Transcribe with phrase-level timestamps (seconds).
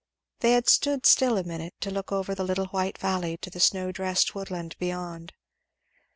[0.39, 3.59] They had stood still a minute to look over the little white valley to the
[3.59, 5.31] snow dressed woodland beyond.